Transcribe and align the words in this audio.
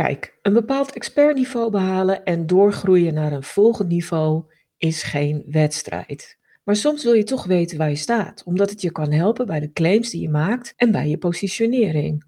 Kijk, 0.00 0.38
een 0.42 0.52
bepaald 0.52 0.92
expertniveau 0.92 1.70
behalen 1.70 2.24
en 2.24 2.46
doorgroeien 2.46 3.14
naar 3.14 3.32
een 3.32 3.42
volgend 3.42 3.88
niveau 3.88 4.44
is 4.76 5.02
geen 5.02 5.42
wedstrijd. 5.46 6.38
Maar 6.64 6.76
soms 6.76 7.04
wil 7.04 7.12
je 7.12 7.22
toch 7.22 7.44
weten 7.44 7.78
waar 7.78 7.88
je 7.88 7.96
staat, 7.96 8.42
omdat 8.44 8.70
het 8.70 8.80
je 8.80 8.92
kan 8.92 9.12
helpen 9.12 9.46
bij 9.46 9.60
de 9.60 9.72
claims 9.72 10.10
die 10.10 10.20
je 10.20 10.28
maakt 10.28 10.72
en 10.76 10.90
bij 10.90 11.08
je 11.08 11.18
positionering. 11.18 12.24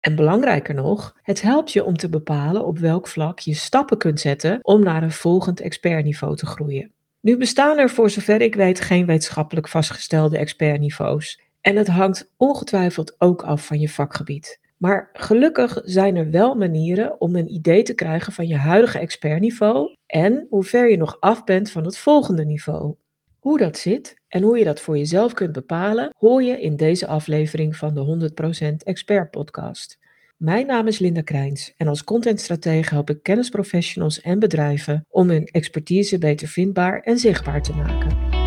En 0.00 0.16
belangrijker 0.16 0.74
nog, 0.74 1.16
het 1.22 1.42
helpt 1.42 1.72
je 1.72 1.84
om 1.84 1.96
te 1.96 2.08
bepalen 2.08 2.64
op 2.64 2.78
welk 2.78 3.08
vlak 3.08 3.38
je 3.38 3.54
stappen 3.54 3.98
kunt 3.98 4.20
zetten 4.20 4.58
om 4.62 4.82
naar 4.82 5.02
een 5.02 5.12
volgend 5.12 5.60
expertniveau 5.60 6.36
te 6.36 6.46
groeien. 6.46 6.92
Nu 7.20 7.36
bestaan 7.36 7.78
er 7.78 7.90
voor 7.90 8.10
zover 8.10 8.40
ik 8.40 8.54
weet 8.54 8.80
geen 8.80 9.06
wetenschappelijk 9.06 9.68
vastgestelde 9.68 10.38
expertniveaus. 10.38 11.40
En 11.60 11.76
het 11.76 11.88
hangt 11.88 12.30
ongetwijfeld 12.36 13.14
ook 13.18 13.42
af 13.42 13.66
van 13.66 13.80
je 13.80 13.88
vakgebied. 13.88 14.60
Maar 14.82 15.10
gelukkig 15.12 15.80
zijn 15.84 16.16
er 16.16 16.30
wel 16.30 16.54
manieren 16.54 17.20
om 17.20 17.36
een 17.36 17.54
idee 17.54 17.82
te 17.82 17.94
krijgen 17.94 18.32
van 18.32 18.46
je 18.46 18.56
huidige 18.56 18.98
expertniveau 18.98 19.96
en 20.06 20.46
hoe 20.50 20.64
ver 20.64 20.90
je 20.90 20.96
nog 20.96 21.16
af 21.20 21.44
bent 21.44 21.70
van 21.70 21.84
het 21.84 21.98
volgende 21.98 22.44
niveau. 22.44 22.94
Hoe 23.38 23.58
dat 23.58 23.78
zit 23.78 24.20
en 24.28 24.42
hoe 24.42 24.58
je 24.58 24.64
dat 24.64 24.80
voor 24.80 24.98
jezelf 24.98 25.32
kunt 25.32 25.52
bepalen, 25.52 26.14
hoor 26.18 26.42
je 26.42 26.60
in 26.60 26.76
deze 26.76 27.06
aflevering 27.06 27.76
van 27.76 27.94
de 27.94 28.30
100% 28.72 28.74
Expert 28.76 29.30
Podcast. 29.30 29.98
Mijn 30.36 30.66
naam 30.66 30.86
is 30.86 30.98
Linda 30.98 31.22
Krijns 31.22 31.74
en 31.76 31.88
als 31.88 32.04
contentstratege 32.04 32.94
help 32.94 33.10
ik 33.10 33.22
kennisprofessionals 33.22 34.20
en 34.20 34.38
bedrijven 34.38 35.06
om 35.08 35.28
hun 35.28 35.44
expertise 35.44 36.18
beter 36.18 36.48
vindbaar 36.48 37.00
en 37.00 37.18
zichtbaar 37.18 37.62
te 37.62 37.72
maken. 37.72 38.41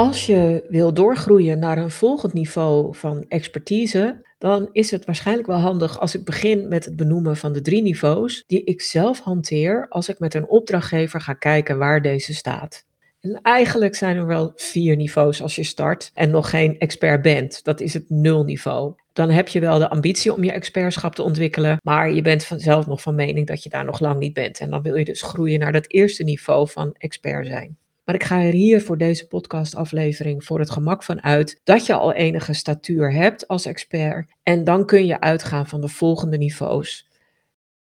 Als 0.00 0.26
je 0.26 0.64
wil 0.68 0.94
doorgroeien 0.94 1.58
naar 1.58 1.78
een 1.78 1.90
volgend 1.90 2.32
niveau 2.32 2.94
van 2.94 3.24
expertise, 3.28 4.26
dan 4.38 4.68
is 4.72 4.90
het 4.90 5.04
waarschijnlijk 5.04 5.46
wel 5.46 5.58
handig 5.58 6.00
als 6.00 6.14
ik 6.14 6.24
begin 6.24 6.68
met 6.68 6.84
het 6.84 6.96
benoemen 6.96 7.36
van 7.36 7.52
de 7.52 7.60
drie 7.60 7.82
niveaus 7.82 8.44
die 8.46 8.64
ik 8.64 8.80
zelf 8.80 9.20
hanteer 9.20 9.86
als 9.88 10.08
ik 10.08 10.18
met 10.18 10.34
een 10.34 10.48
opdrachtgever 10.48 11.20
ga 11.20 11.32
kijken 11.32 11.78
waar 11.78 12.02
deze 12.02 12.34
staat. 12.34 12.84
En 13.20 13.40
eigenlijk 13.42 13.94
zijn 13.94 14.16
er 14.16 14.26
wel 14.26 14.52
vier 14.56 14.96
niveaus 14.96 15.42
als 15.42 15.56
je 15.56 15.64
start 15.64 16.10
en 16.14 16.30
nog 16.30 16.50
geen 16.50 16.78
expert 16.78 17.22
bent. 17.22 17.64
Dat 17.64 17.80
is 17.80 17.94
het 17.94 18.04
nulniveau. 18.10 18.94
Dan 19.12 19.30
heb 19.30 19.48
je 19.48 19.60
wel 19.60 19.78
de 19.78 19.90
ambitie 19.90 20.32
om 20.32 20.44
je 20.44 20.52
expertschap 20.52 21.14
te 21.14 21.22
ontwikkelen, 21.22 21.76
maar 21.82 22.12
je 22.12 22.22
bent 22.22 22.44
vanzelf 22.44 22.86
nog 22.86 23.02
van 23.02 23.14
mening 23.14 23.46
dat 23.46 23.62
je 23.62 23.68
daar 23.68 23.84
nog 23.84 24.00
lang 24.00 24.18
niet 24.18 24.34
bent. 24.34 24.60
En 24.60 24.70
dan 24.70 24.82
wil 24.82 24.96
je 24.96 25.04
dus 25.04 25.22
groeien 25.22 25.58
naar 25.58 25.72
dat 25.72 25.90
eerste 25.90 26.22
niveau 26.22 26.68
van 26.68 26.94
expert 26.98 27.46
zijn. 27.46 27.78
Maar 28.10 28.20
ik 28.20 28.26
ga 28.26 28.42
er 28.42 28.52
hier 28.52 28.82
voor 28.82 28.98
deze 28.98 29.26
podcastaflevering 29.26 30.44
voor 30.44 30.58
het 30.58 30.70
gemak 30.70 31.02
van 31.02 31.22
uit 31.22 31.60
dat 31.64 31.86
je 31.86 31.94
al 31.94 32.12
enige 32.12 32.52
statuur 32.52 33.12
hebt 33.12 33.48
als 33.48 33.66
expert. 33.66 34.30
En 34.42 34.64
dan 34.64 34.86
kun 34.86 35.06
je 35.06 35.20
uitgaan 35.20 35.66
van 35.66 35.80
de 35.80 35.88
volgende 35.88 36.38
niveaus. 36.38 37.08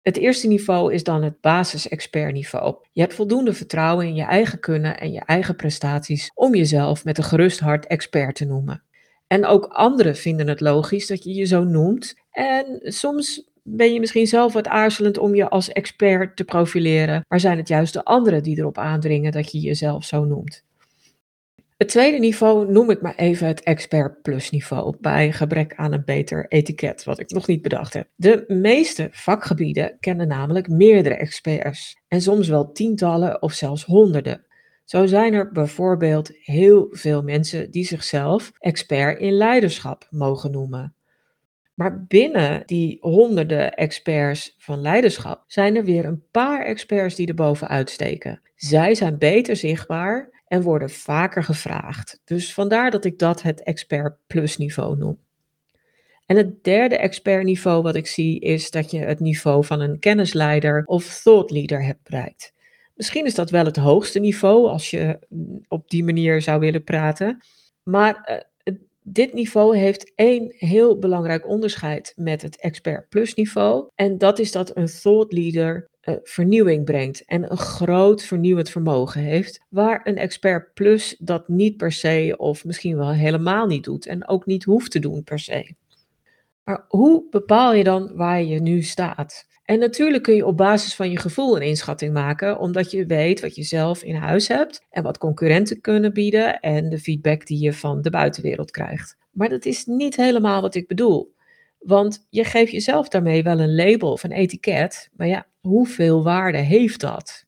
Het 0.03 0.17
eerste 0.17 0.47
niveau 0.47 0.93
is 0.93 1.05
dan 1.05 1.23
het 1.23 1.41
basis-expertniveau. 1.41 2.77
Je 2.93 3.01
hebt 3.01 3.15
voldoende 3.15 3.53
vertrouwen 3.53 4.07
in 4.07 4.15
je 4.15 4.25
eigen 4.25 4.61
kunnen 4.61 4.99
en 4.99 5.13
je 5.13 5.23
eigen 5.25 5.57
prestaties 5.57 6.31
om 6.35 6.55
jezelf 6.55 7.05
met 7.05 7.19
een 7.19 7.25
gerust 7.25 7.61
hart 7.61 7.87
expert 7.87 8.35
te 8.35 8.45
noemen. 8.45 8.83
En 9.27 9.47
ook 9.47 9.65
anderen 9.65 10.17
vinden 10.17 10.49
het 10.49 10.61
logisch 10.61 11.07
dat 11.07 11.25
je 11.25 11.35
je 11.35 11.45
zo 11.45 11.65
noemt. 11.65 12.15
En 12.31 12.81
soms 12.83 13.51
ben 13.63 13.93
je 13.93 14.01
misschien 14.01 14.27
zelf 14.27 14.53
wat 14.53 14.69
aarzelend 14.69 15.19
om 15.19 15.35
je 15.35 15.49
als 15.49 15.73
expert 15.73 16.37
te 16.37 16.45
profileren, 16.45 17.25
maar 17.29 17.41
zijn 17.41 17.57
het 17.57 17.69
juist 17.69 17.93
de 17.93 18.05
anderen 18.05 18.43
die 18.43 18.59
erop 18.59 18.79
aandringen 18.79 19.33
dat 19.33 19.53
je 19.53 19.61
jezelf 19.61 20.05
zo 20.05 20.25
noemt. 20.25 20.65
Het 21.77 21.91
tweede 21.91 22.19
niveau 22.19 22.73
noem 22.73 22.91
ik 22.91 23.01
maar 23.01 23.15
even 23.15 23.47
het 23.47 23.63
expert 23.63 24.23
plus 24.23 24.51
niveau, 24.51 24.97
bij 25.01 25.33
gebrek 25.33 25.75
aan 25.75 25.93
een 25.93 26.05
beter 26.05 26.47
etiket, 26.49 27.05
wat 27.05 27.19
ik 27.19 27.31
nog 27.31 27.47
niet 27.47 27.63
bedacht 27.63 27.93
heb. 27.93 28.09
De 28.15 28.45
meeste 28.49 29.09
vakgebieden 29.11 29.97
kennen 30.01 30.29
namelijk 30.29 30.69
meerdere 30.69 31.15
experts 31.15 31.97
en 32.09 32.21
soms 32.21 32.49
wel 32.49 32.73
tientallen 32.73 33.43
of 33.43 33.53
zelfs 33.53 33.85
honderden. 33.85 34.47
Zo 34.85 35.07
zijn 35.07 35.35
er 35.35 35.53
bijvoorbeeld 35.53 36.31
heel 36.33 36.87
veel 36.91 37.23
mensen 37.23 37.71
die 37.71 37.85
zichzelf 37.85 38.53
expert 38.59 39.21
in 39.21 39.33
leiderschap 39.33 40.07
mogen 40.11 40.51
noemen. 40.51 40.95
Maar 41.75 42.05
binnen 42.05 42.63
die 42.67 42.99
honderden 43.01 43.75
experts 43.75 44.55
van 44.59 44.81
leiderschap 44.81 45.45
zijn 45.47 45.77
er 45.77 45.85
weer 45.85 46.05
een 46.05 46.25
paar 46.31 46.65
experts 46.65 47.15
die 47.15 47.27
er 47.27 47.35
bovenuit 47.35 47.91
steken. 47.91 48.41
Zij 48.55 48.95
zijn 48.95 49.19
beter 49.19 49.57
zichtbaar 49.57 50.43
en 50.47 50.63
worden 50.63 50.91
vaker 50.91 51.45
gevraagd. 51.45 52.21
Dus 52.25 52.55
vandaar 52.55 52.91
dat 52.91 53.05
ik 53.05 53.19
dat 53.19 53.43
het 53.43 53.63
expert 53.63 54.17
plus 54.27 54.57
niveau 54.57 54.97
noem. 54.97 55.19
En 56.27 56.37
het 56.37 56.65
derde 56.65 56.97
expertniveau 56.97 57.83
wat 57.83 57.95
ik 57.95 58.07
zie 58.07 58.41
is 58.41 58.71
dat 58.71 58.91
je 58.91 58.99
het 58.99 59.21
niveau 59.21 59.65
van 59.65 59.81
een 59.81 59.99
kennisleider 59.99 60.83
of 60.85 61.21
thought 61.23 61.51
leader 61.51 61.85
hebt 61.85 62.03
bereikt. 62.03 62.53
Misschien 62.95 63.27
is 63.27 63.35
dat 63.35 63.51
wel 63.51 63.65
het 63.65 63.77
hoogste 63.77 64.19
niveau 64.19 64.69
als 64.69 64.91
je 64.91 65.19
op 65.69 65.91
die 65.91 66.05
manier 66.05 66.43
zou 66.43 66.61
willen 66.61 66.85
praten. 66.85 67.41
Maar 67.83 68.15
eh, 68.15 68.39
dit 69.03 69.33
niveau 69.33 69.77
heeft 69.77 70.13
één 70.15 70.55
heel 70.57 70.99
belangrijk 70.99 71.49
onderscheid 71.49 72.13
met 72.17 72.43
het 72.43 72.57
expert 72.61 73.09
plus 73.09 73.35
niveau. 73.35 73.89
En 73.95 74.19
dat 74.19 74.39
is 74.39 74.53
dat 74.53 74.77
een 74.77 74.87
thought 74.87 75.33
leader 75.33 75.89
uh, 76.03 76.15
vernieuwing 76.23 76.85
brengt 76.85 77.25
en 77.25 77.51
een 77.51 77.59
groot 77.59 78.23
vernieuwend 78.23 78.71
vermogen 78.71 79.21
heeft, 79.21 79.61
waar 79.69 80.01
een 80.05 80.17
expert 80.17 80.75
plus 80.75 81.17
dat 81.19 81.49
niet 81.49 81.77
per 81.77 81.93
se 81.93 82.35
of 82.37 82.65
misschien 82.65 82.97
wel 82.97 83.13
helemaal 83.13 83.67
niet 83.67 83.85
doet 83.85 84.07
en 84.07 84.29
ook 84.29 84.47
niet 84.47 84.65
hoeft 84.65 84.91
te 84.91 84.99
doen 84.99 85.25
per 85.25 85.39
se. 85.39 85.75
Maar 86.65 86.85
hoe 86.89 87.27
bepaal 87.31 87.75
je 87.75 87.85
dan 87.85 88.11
waar 88.15 88.43
je 88.43 88.61
nu 88.61 88.83
staat? 88.83 89.47
En 89.65 89.79
natuurlijk 89.79 90.23
kun 90.23 90.35
je 90.35 90.47
op 90.47 90.57
basis 90.57 90.95
van 90.95 91.11
je 91.11 91.19
gevoel 91.19 91.57
een 91.57 91.63
inschatting 91.63 92.13
maken, 92.13 92.59
omdat 92.59 92.91
je 92.91 93.07
weet 93.07 93.41
wat 93.41 93.55
je 93.55 93.63
zelf 93.63 94.03
in 94.03 94.15
huis 94.15 94.49
hebt 94.49 94.87
en 94.91 95.03
wat 95.03 95.19
concurrenten 95.19 95.81
kunnen 95.81 96.13
bieden 96.13 96.61
en 96.61 96.89
de 96.89 96.99
feedback 96.99 97.47
die 97.47 97.63
je 97.63 97.73
van 97.73 98.03
de 98.03 98.11
buitenwereld 98.11 98.71
krijgt. 98.71 99.17
Maar 99.31 99.49
dat 99.49 99.65
is 99.65 99.87
niet 99.87 100.17
helemaal 100.17 100.61
wat 100.61 100.75
ik 100.75 100.89
bedoel. 100.89 101.35
Want 101.79 102.27
je 102.31 102.45
geeft 102.45 102.73
jezelf 102.73 103.09
daarmee 103.09 103.43
wel 103.43 103.61
een 103.61 103.75
label 103.75 104.13
of 104.13 104.23
een 104.23 104.33
etiket, 104.33 105.11
maar 105.17 105.27
ja, 105.27 105.47
hoeveel 105.61 106.23
waarde 106.23 106.59
heeft 106.59 107.01
dat? 107.01 107.45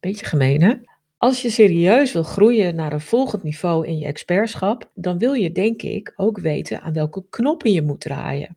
Beetje 0.00 0.26
gemeen, 0.26 0.62
hè? 0.62 0.74
Als 1.16 1.42
je 1.42 1.50
serieus 1.50 2.12
wil 2.12 2.22
groeien 2.22 2.74
naar 2.74 2.92
een 2.92 3.00
volgend 3.00 3.42
niveau 3.42 3.86
in 3.86 3.98
je 3.98 4.06
expertschap, 4.06 4.90
dan 4.94 5.18
wil 5.18 5.32
je 5.32 5.52
denk 5.52 5.82
ik 5.82 6.12
ook 6.16 6.38
weten 6.38 6.80
aan 6.80 6.92
welke 6.92 7.24
knoppen 7.30 7.72
je 7.72 7.82
moet 7.82 8.00
draaien. 8.00 8.56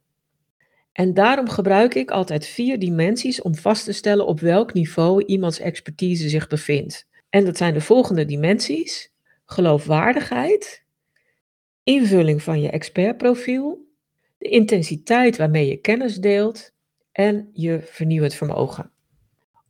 En 0.95 1.13
daarom 1.13 1.50
gebruik 1.50 1.95
ik 1.95 2.11
altijd 2.11 2.45
vier 2.45 2.79
dimensies 2.79 3.41
om 3.41 3.56
vast 3.56 3.85
te 3.85 3.91
stellen 3.91 4.25
op 4.28 4.39
welk 4.39 4.73
niveau 4.73 5.23
iemands 5.25 5.59
expertise 5.59 6.29
zich 6.29 6.47
bevindt. 6.47 7.07
En 7.29 7.45
dat 7.45 7.57
zijn 7.57 7.73
de 7.73 7.81
volgende 7.81 8.25
dimensies: 8.25 9.13
geloofwaardigheid, 9.45 10.83
invulling 11.83 12.44
van 12.44 12.61
je 12.61 12.69
expertprofiel, 12.69 13.88
de 14.38 14.50
intensiteit 14.50 15.38
waarmee 15.38 15.67
je 15.67 15.78
kennis 15.78 16.16
deelt 16.16 16.72
en 17.12 17.50
je 17.53 17.81
vernieuwend 17.81 18.33
vermogen. 18.33 18.91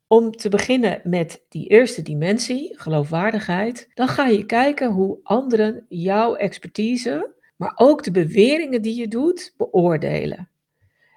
Om 0.08 0.32
te 0.32 0.50
beginnen 0.50 1.02
met 1.04 1.46
die 1.50 1.68
eerste 1.68 2.02
dimensie, 2.02 2.80
geloofwaardigheid, 2.80 3.90
dan 3.94 4.08
ga 4.08 4.28
je 4.28 4.46
kijken 4.46 4.92
hoe 4.92 5.20
anderen 5.24 5.86
jouw 5.90 6.36
expertise, 6.36 7.34
maar 7.56 7.74
ook 7.76 8.04
de 8.04 8.12
beweringen 8.12 8.82
die 8.82 8.96
je 8.96 9.08
doet, 9.08 9.54
beoordelen. 9.58 10.50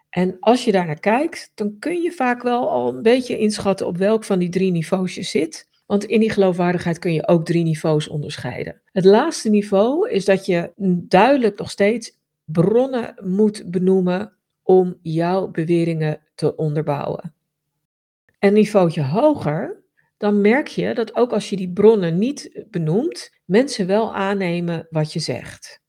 En 0.08 0.36
als 0.40 0.64
je 0.64 0.72
daar 0.72 0.86
naar 0.86 1.00
kijkt, 1.00 1.50
dan 1.54 1.78
kun 1.78 2.02
je 2.02 2.12
vaak 2.12 2.42
wel 2.42 2.70
al 2.70 2.88
een 2.88 3.02
beetje 3.02 3.38
inschatten 3.38 3.86
op 3.86 3.96
welk 3.96 4.24
van 4.24 4.38
die 4.38 4.48
drie 4.48 4.70
niveaus 4.70 5.14
je 5.14 5.22
zit. 5.22 5.68
Want 5.86 6.04
in 6.04 6.20
die 6.20 6.30
geloofwaardigheid 6.30 6.98
kun 6.98 7.12
je 7.12 7.28
ook 7.28 7.44
drie 7.44 7.64
niveaus 7.64 8.08
onderscheiden. 8.08 8.80
Het 8.92 9.04
laatste 9.04 9.48
niveau 9.48 10.10
is 10.10 10.24
dat 10.24 10.46
je 10.46 10.72
duidelijk 11.08 11.58
nog 11.58 11.70
steeds 11.70 12.18
bronnen 12.44 13.14
moet 13.24 13.70
benoemen 13.70 14.32
om 14.62 14.98
jouw 15.02 15.48
beweringen 15.48 16.20
te 16.34 16.56
onderbouwen. 16.56 17.34
En 18.38 18.52
niveautje 18.52 19.02
hoger, 19.02 19.82
dan 20.16 20.40
merk 20.40 20.66
je 20.66 20.94
dat 20.94 21.16
ook 21.16 21.32
als 21.32 21.50
je 21.50 21.56
die 21.56 21.72
bronnen 21.72 22.18
niet 22.18 22.64
benoemt, 22.70 23.30
mensen 23.44 23.86
wel 23.86 24.14
aannemen 24.14 24.86
wat 24.90 25.12
je 25.12 25.20
zegt. 25.20 25.82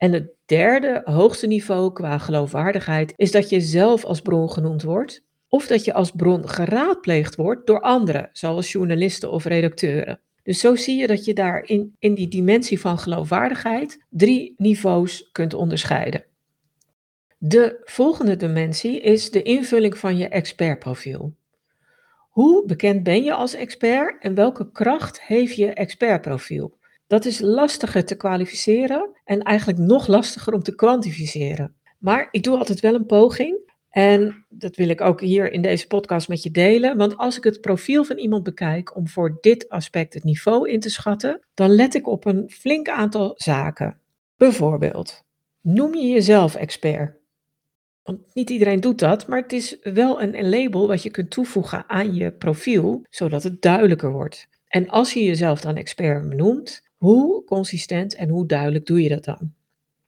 En 0.00 0.12
het 0.12 0.30
derde 0.46 1.00
hoogste 1.04 1.46
niveau 1.46 1.92
qua 1.92 2.18
geloofwaardigheid 2.18 3.12
is 3.16 3.30
dat 3.30 3.48
je 3.48 3.60
zelf 3.60 4.04
als 4.04 4.20
bron 4.20 4.50
genoemd 4.50 4.82
wordt, 4.82 5.24
of 5.48 5.66
dat 5.66 5.84
je 5.84 5.92
als 5.92 6.10
bron 6.10 6.48
geraadpleegd 6.48 7.36
wordt 7.36 7.66
door 7.66 7.80
anderen, 7.80 8.28
zoals 8.32 8.72
journalisten 8.72 9.30
of 9.30 9.44
redacteuren. 9.44 10.20
Dus 10.42 10.60
zo 10.60 10.76
zie 10.76 10.96
je 10.96 11.06
dat 11.06 11.24
je 11.24 11.34
daar 11.34 11.64
in, 11.64 11.96
in 11.98 12.14
die 12.14 12.28
dimensie 12.28 12.80
van 12.80 12.98
geloofwaardigheid 12.98 14.04
drie 14.08 14.54
niveaus 14.56 15.28
kunt 15.32 15.54
onderscheiden. 15.54 16.24
De 17.38 17.80
volgende 17.84 18.36
dimensie 18.36 19.00
is 19.00 19.30
de 19.30 19.42
invulling 19.42 19.98
van 19.98 20.16
je 20.16 20.28
expertprofiel. 20.28 21.34
Hoe 22.30 22.66
bekend 22.66 23.02
ben 23.02 23.24
je 23.24 23.34
als 23.34 23.54
expert 23.54 24.22
en 24.22 24.34
welke 24.34 24.70
kracht 24.70 25.22
heeft 25.22 25.56
je 25.56 25.72
expertprofiel? 25.72 26.78
Dat 27.10 27.24
is 27.24 27.40
lastiger 27.40 28.04
te 28.04 28.14
kwalificeren 28.14 29.10
en 29.24 29.42
eigenlijk 29.42 29.78
nog 29.78 30.06
lastiger 30.06 30.52
om 30.52 30.62
te 30.62 30.74
kwantificeren. 30.74 31.74
Maar 31.98 32.28
ik 32.30 32.42
doe 32.42 32.56
altijd 32.56 32.80
wel 32.80 32.94
een 32.94 33.06
poging. 33.06 33.72
En 33.88 34.46
dat 34.48 34.76
wil 34.76 34.88
ik 34.88 35.00
ook 35.00 35.20
hier 35.20 35.52
in 35.52 35.62
deze 35.62 35.86
podcast 35.86 36.28
met 36.28 36.42
je 36.42 36.50
delen. 36.50 36.96
Want 36.96 37.16
als 37.16 37.36
ik 37.36 37.44
het 37.44 37.60
profiel 37.60 38.04
van 38.04 38.18
iemand 38.18 38.42
bekijk 38.42 38.96
om 38.96 39.08
voor 39.08 39.38
dit 39.40 39.68
aspect 39.68 40.14
het 40.14 40.24
niveau 40.24 40.70
in 40.70 40.80
te 40.80 40.90
schatten, 40.90 41.40
dan 41.54 41.70
let 41.70 41.94
ik 41.94 42.08
op 42.08 42.24
een 42.24 42.50
flink 42.50 42.88
aantal 42.88 43.32
zaken. 43.36 44.00
Bijvoorbeeld, 44.36 45.24
noem 45.60 45.94
je 45.94 46.08
jezelf 46.08 46.54
expert? 46.54 47.16
Want 48.02 48.34
niet 48.34 48.50
iedereen 48.50 48.80
doet 48.80 48.98
dat, 48.98 49.26
maar 49.26 49.42
het 49.42 49.52
is 49.52 49.78
wel 49.82 50.22
een 50.22 50.48
label 50.48 50.86
wat 50.86 51.02
je 51.02 51.10
kunt 51.10 51.30
toevoegen 51.30 51.88
aan 51.88 52.14
je 52.14 52.32
profiel, 52.32 53.04
zodat 53.08 53.42
het 53.42 53.62
duidelijker 53.62 54.12
wordt. 54.12 54.48
En 54.68 54.88
als 54.88 55.12
je 55.12 55.24
jezelf 55.24 55.60
dan 55.60 55.76
expert 55.76 56.34
noemt, 56.34 56.88
hoe 57.00 57.44
consistent 57.44 58.14
en 58.14 58.28
hoe 58.28 58.46
duidelijk 58.46 58.86
doe 58.86 59.02
je 59.02 59.08
dat 59.08 59.24
dan? 59.24 59.52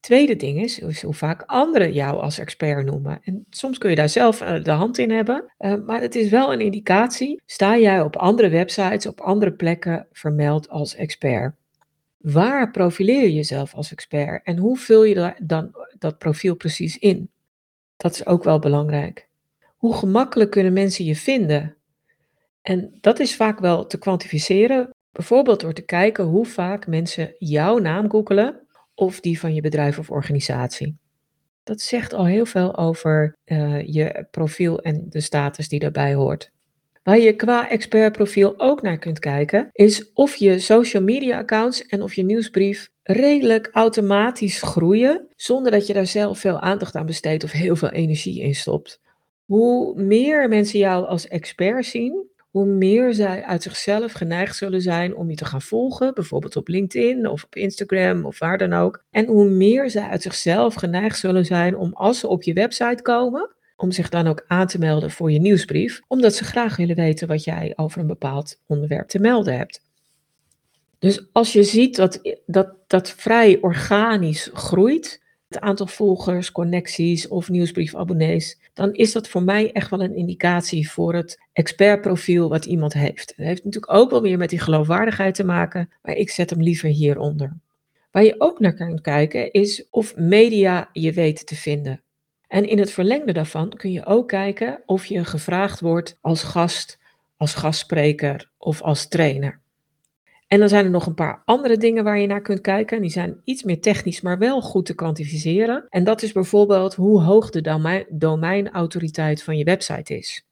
Tweede 0.00 0.37
ding 0.37 0.62
is, 0.62 1.03
hoe 1.03 1.15
vaak 1.15 1.43
anderen 1.47 1.93
jou 1.93 2.21
als 2.21 2.39
expert 2.39 2.85
noemen. 2.85 3.21
En 3.23 3.47
soms 3.50 3.79
kun 3.79 3.91
je 3.91 3.97
daar 3.97 4.09
zelf 4.09 4.41
eh, 4.41 4.65
de 4.65 4.71
hand 4.71 4.99
in 4.99 5.11
hebben, 5.11 5.53
eh, 5.59 5.75
maar 5.87 6.00
het 6.00 6.15
is 6.15 6.29
wel 6.29 6.53
een 6.53 6.61
indicatie. 6.61 7.43
Sta 7.47 7.79
jij 7.79 8.00
op 8.00 8.17
andere 8.17 8.49
websites, 8.49 9.06
op 9.06 9.21
andere 9.21 9.53
plekken 9.53 10.06
vermeld 10.12 10.69
als 10.69 10.94
expert? 10.94 11.55
Waar 12.19 12.71
profileer 12.71 13.23
je 13.23 13.35
jezelf 13.35 13.75
als 13.75 13.93
expert 13.93 14.44
en 14.44 14.59
hoe 14.59 14.79
vul 14.79 15.05
je 15.05 15.35
dan 15.43 15.75
dat 15.99 16.19
profiel 16.19 16.55
precies 16.55 16.99
in? 16.99 17.31
Dat 17.97 18.12
is 18.12 18.27
ook 18.27 18.44
wel 18.44 18.59
belangrijk. 18.59 19.29
Hoe 19.77 19.94
gemakkelijk 19.94 20.50
kunnen 20.50 20.73
mensen 20.73 21.05
je 21.05 21.17
vinden? 21.17 21.77
En 22.62 22.99
dat 23.00 23.21
is 23.21 23.37
vaak 23.37 23.59
wel 23.59 23.87
te 23.87 23.99
kwantificeren, 23.99 24.92
bijvoorbeeld 25.12 25.61
door 25.61 25.73
te 25.73 25.85
kijken 25.85 26.25
hoe 26.25 26.47
vaak 26.47 26.87
mensen 26.87 27.35
jouw 27.38 27.79
naam 27.79 28.11
googelen 28.11 28.67
of 28.94 29.20
die 29.20 29.41
van 29.41 29.55
je 29.55 29.61
bedrijf 29.61 29.99
of 29.99 30.11
organisatie. 30.11 30.97
Dat 31.64 31.81
zegt 31.81 32.12
al 32.12 32.26
heel 32.26 32.47
veel 32.47 32.76
over 32.76 33.37
uh, 33.44 33.87
je 33.87 34.26
profiel 34.31 34.81
en 34.81 35.06
de 35.09 35.20
status 35.20 35.69
die 35.69 35.79
daarbij 35.79 36.14
hoort. 36.14 36.50
Waar 37.03 37.19
je 37.19 37.37
qua 37.37 37.70
expertprofiel 37.70 38.55
ook 38.56 38.82
naar 38.82 38.99
kunt 38.99 39.19
kijken, 39.19 39.69
is 39.73 40.12
of 40.12 40.35
je 40.35 40.59
social 40.59 41.03
media 41.03 41.38
accounts 41.38 41.87
en 41.87 42.03
of 42.03 42.15
je 42.15 42.25
nieuwsbrief 42.25 42.91
redelijk 43.03 43.69
automatisch 43.73 44.62
groeien, 44.62 45.26
zonder 45.37 45.73
dat 45.73 45.87
je 45.87 45.93
daar 45.93 46.06
zelf 46.06 46.38
veel 46.38 46.61
aandacht 46.61 46.94
aan 46.94 47.06
besteedt 47.06 47.44
of 47.44 47.50
heel 47.50 47.76
veel 47.76 47.91
energie 47.91 48.41
in 48.41 48.55
stopt. 48.55 49.00
Hoe 49.44 50.03
meer 50.03 50.49
mensen 50.49 50.79
jou 50.79 51.06
als 51.06 51.29
expert 51.29 51.87
zien, 51.87 52.31
hoe 52.53 52.67
meer 52.67 53.15
zij 53.15 53.45
uit 53.45 53.63
zichzelf 53.63 54.13
geneigd 54.13 54.57
zullen 54.57 54.81
zijn 54.81 55.17
om 55.17 55.31
je 55.31 55.37
te 55.37 55.45
gaan 55.45 55.63
volgen, 55.63 56.15
bijvoorbeeld 56.15 56.57
op 56.57 56.69
LinkedIn 56.69 57.29
of 57.29 57.45
op 57.45 57.55
Instagram 57.55 58.25
of 58.25 58.39
waar 58.39 58.59
dan 58.59 58.73
ook. 58.73 59.05
En 59.11 59.27
hoe 59.27 59.49
meer 59.49 59.91
zij 59.91 60.09
uit 60.09 60.23
zichzelf 60.23 60.75
geneigd 60.75 61.19
zullen 61.19 61.45
zijn 61.45 61.77
om 61.77 61.93
als 61.93 62.19
ze 62.19 62.29
op 62.29 62.43
je 62.43 62.53
website 62.53 63.03
komen, 63.03 63.55
om 63.77 63.91
zich 63.91 64.09
dan 64.09 64.27
ook 64.27 64.45
aan 64.47 64.67
te 64.67 64.79
melden 64.79 65.11
voor 65.11 65.33
je 65.33 65.41
nieuwsbrief, 65.41 66.01
omdat 66.09 66.35
ze 66.35 66.45
graag 66.45 66.77
willen 66.77 66.97
weten 66.97 67.29
wat 67.29 67.45
jij 67.45 67.73
over 67.77 68.01
een 68.01 68.07
bepaald 68.07 68.61
onderwerp 68.67 69.09
te 69.09 69.19
melden 69.19 69.57
hebt. 69.57 69.85
Dus 70.99 71.29
als 71.33 71.53
je 71.53 71.63
ziet 71.63 71.97
dat 71.97 72.39
dat, 72.47 72.75
dat 72.87 73.11
vrij 73.11 73.59
organisch 73.61 74.51
groeit, 74.53 75.22
het 75.53 75.63
aantal 75.63 75.87
volgers, 75.87 76.53
connecties 76.53 77.29
of 77.29 77.49
nieuwsbriefabonnees, 77.49 78.59
dan 78.75 78.93
is 78.93 79.13
dat 79.13 79.29
voor 79.29 79.43
mij 79.43 79.73
echt 79.73 79.91
wel 79.91 80.03
een 80.03 80.17
indicatie 80.17 80.91
voor 80.91 81.15
het 81.15 81.41
expertprofiel 81.53 82.49
wat 82.49 82.65
iemand 82.65 82.93
heeft. 82.93 83.33
Het 83.37 83.47
heeft 83.47 83.65
natuurlijk 83.65 83.93
ook 83.93 84.11
wel 84.11 84.23
weer 84.23 84.39
met 84.39 84.51
die 84.51 84.59
geloofwaardigheid 84.59 85.35
te 85.35 85.45
maken, 85.45 85.91
maar 86.03 86.15
ik 86.15 86.31
zet 86.31 86.51
hem 86.51 86.63
liever 86.63 86.89
hieronder. 86.89 87.57
Waar 88.11 88.25
je 88.25 88.35
ook 88.39 88.61
naar 88.61 88.75
kan 88.75 89.01
kijken 89.01 89.53
is 89.53 89.87
of 89.91 90.17
media 90.17 90.89
je 90.93 91.13
weten 91.13 91.47
te 91.47 91.57
vinden. 91.57 92.03
En 92.49 92.69
in 92.69 92.79
het 92.79 92.91
verlengde 92.91 93.33
daarvan 93.33 93.69
kun 93.69 93.93
je 93.93 94.07
ook 94.07 94.29
kijken 94.29 94.83
of 94.87 95.07
je 95.07 95.25
gevraagd 95.25 95.81
wordt 95.81 96.19
als 96.21 96.43
gast, 96.43 96.99
als 97.37 97.55
gastspreker 97.55 98.51
of 98.59 98.83
als 98.83 99.09
trainer. 99.09 99.62
En 100.53 100.59
dan 100.59 100.69
zijn 100.69 100.85
er 100.85 100.91
nog 100.91 101.07
een 101.07 101.15
paar 101.15 101.43
andere 101.45 101.77
dingen 101.77 102.05
waar 102.05 102.19
je 102.19 102.27
naar 102.27 102.41
kunt 102.41 102.61
kijken. 102.61 103.01
Die 103.01 103.11
zijn 103.11 103.41
iets 103.45 103.63
meer 103.63 103.81
technisch, 103.81 104.21
maar 104.21 104.39
wel 104.39 104.61
goed 104.61 104.87
te 104.87 104.95
kwantificeren. 104.95 105.87
En 105.89 106.05
dat 106.05 106.23
is 106.23 106.33
bijvoorbeeld 106.33 106.95
hoe 106.95 107.23
hoog 107.23 107.51
de 107.51 108.05
domeinautoriteit 108.11 109.43
van 109.43 109.59
je 109.59 109.65
website 109.65 110.17
is. 110.17 110.47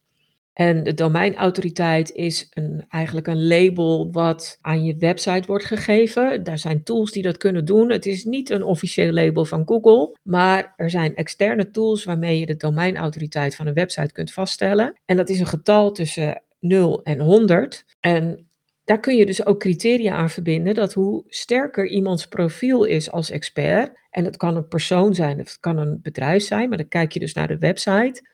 En 0.53 0.83
de 0.83 0.93
domeinautoriteit 0.93 2.11
is 2.11 2.47
een, 2.53 2.85
eigenlijk 2.89 3.27
een 3.27 3.47
label 3.47 4.11
wat 4.11 4.57
aan 4.61 4.85
je 4.85 4.95
website 4.97 5.47
wordt 5.47 5.65
gegeven. 5.65 6.43
Daar 6.43 6.59
zijn 6.59 6.83
tools 6.83 7.11
die 7.11 7.23
dat 7.23 7.37
kunnen 7.37 7.65
doen. 7.65 7.89
Het 7.89 8.05
is 8.05 8.23
niet 8.23 8.49
een 8.49 8.63
officieel 8.63 9.11
label 9.11 9.45
van 9.45 9.63
Google, 9.65 10.17
maar 10.23 10.73
er 10.77 10.89
zijn 10.89 11.15
externe 11.15 11.71
tools 11.71 12.03
waarmee 12.03 12.39
je 12.39 12.45
de 12.45 12.57
domeinautoriteit 12.57 13.55
van 13.55 13.67
een 13.67 13.73
website 13.73 14.11
kunt 14.11 14.33
vaststellen. 14.33 14.99
En 15.05 15.17
dat 15.17 15.29
is 15.29 15.39
een 15.39 15.45
getal 15.45 15.91
tussen 15.91 16.41
0 16.59 17.03
en 17.03 17.19
100. 17.19 17.85
En 17.99 18.50
daar 18.91 18.99
kun 18.99 19.15
je 19.15 19.25
dus 19.25 19.45
ook 19.45 19.59
criteria 19.59 20.15
aan 20.15 20.29
verbinden 20.29 20.73
dat 20.73 20.93
hoe 20.93 21.23
sterker 21.27 21.87
iemands 21.87 22.27
profiel 22.27 22.83
is 22.83 23.11
als 23.11 23.29
expert, 23.29 23.91
en 24.09 24.25
het 24.25 24.37
kan 24.37 24.55
een 24.55 24.67
persoon 24.67 25.15
zijn 25.15 25.37
het 25.37 25.57
kan 25.59 25.77
een 25.77 25.99
bedrijf 26.01 26.43
zijn, 26.43 26.69
maar 26.69 26.77
dan 26.77 26.87
kijk 26.87 27.11
je 27.11 27.19
dus 27.19 27.33
naar 27.33 27.47
de 27.47 27.57
website, 27.57 28.27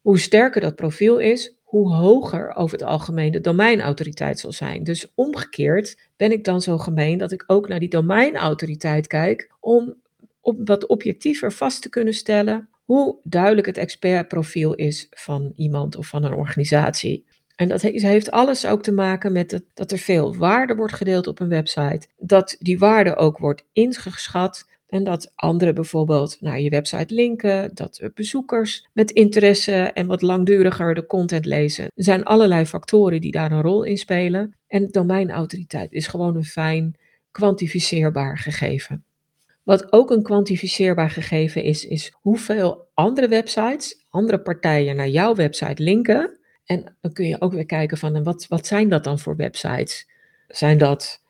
hoe 0.00 0.18
sterker 0.18 0.60
dat 0.60 0.76
profiel 0.76 1.18
is, 1.18 1.54
hoe 1.62 1.94
hoger 1.94 2.54
over 2.54 2.78
het 2.78 2.86
algemeen 2.86 3.32
de 3.32 3.40
domeinautoriteit 3.40 4.38
zal 4.38 4.52
zijn. 4.52 4.84
Dus 4.84 5.12
omgekeerd 5.14 6.08
ben 6.16 6.32
ik 6.32 6.44
dan 6.44 6.62
zo 6.62 6.78
gemeen 6.78 7.18
dat 7.18 7.32
ik 7.32 7.44
ook 7.46 7.68
naar 7.68 7.80
die 7.80 7.88
domeinautoriteit 7.88 9.06
kijk 9.06 9.50
om 9.60 9.94
op 10.40 10.60
wat 10.64 10.86
objectiever 10.86 11.52
vast 11.52 11.82
te 11.82 11.88
kunnen 11.88 12.14
stellen 12.14 12.68
hoe 12.84 13.16
duidelijk 13.22 13.66
het 13.66 13.78
expertprofiel 13.78 14.74
is 14.74 15.06
van 15.10 15.52
iemand 15.56 15.96
of 15.96 16.06
van 16.06 16.24
een 16.24 16.34
organisatie. 16.34 17.24
En 17.56 17.68
dat 17.68 17.82
heeft 17.82 18.30
alles 18.30 18.66
ook 18.66 18.82
te 18.82 18.92
maken 18.92 19.32
met 19.32 19.62
dat 19.74 19.92
er 19.92 19.98
veel 19.98 20.36
waarde 20.36 20.74
wordt 20.74 20.94
gedeeld 20.94 21.26
op 21.26 21.40
een 21.40 21.48
website. 21.48 22.06
Dat 22.16 22.56
die 22.58 22.78
waarde 22.78 23.16
ook 23.16 23.38
wordt 23.38 23.64
ingeschat. 23.72 24.72
En 24.86 25.04
dat 25.04 25.32
anderen 25.34 25.74
bijvoorbeeld 25.74 26.36
naar 26.40 26.60
je 26.60 26.70
website 26.70 27.14
linken, 27.14 27.74
dat 27.74 28.10
bezoekers 28.14 28.88
met 28.92 29.10
interesse 29.10 29.72
en 29.72 30.06
wat 30.06 30.22
langduriger 30.22 30.94
de 30.94 31.06
content 31.06 31.44
lezen. 31.44 31.84
Er 31.84 32.04
zijn 32.04 32.24
allerlei 32.24 32.66
factoren 32.66 33.20
die 33.20 33.30
daar 33.30 33.52
een 33.52 33.62
rol 33.62 33.82
in 33.82 33.98
spelen. 33.98 34.56
En 34.66 34.88
domeinautoriteit 34.88 35.92
is 35.92 36.06
gewoon 36.06 36.36
een 36.36 36.44
fijn, 36.44 36.98
kwantificeerbaar 37.30 38.38
gegeven. 38.38 39.04
Wat 39.62 39.92
ook 39.92 40.10
een 40.10 40.22
kwantificeerbaar 40.22 41.10
gegeven 41.10 41.62
is, 41.62 41.86
is 41.86 42.12
hoeveel 42.20 42.86
andere 42.94 43.28
websites, 43.28 44.04
andere 44.08 44.40
partijen 44.40 44.96
naar 44.96 45.08
jouw 45.08 45.34
website 45.34 45.82
linken 45.82 46.38
en 46.64 46.96
dan 47.00 47.12
kun 47.12 47.26
je 47.26 47.40
ook 47.40 47.52
weer 47.52 47.66
kijken 47.66 47.98
van, 47.98 48.22
wat, 48.22 48.46
wat 48.48 48.66
zijn 48.66 48.88
dat 48.88 49.04
dan 49.04 49.18
voor 49.18 49.36
websites? 49.36 50.08
Zijn 50.48 50.78
dat 50.78 51.22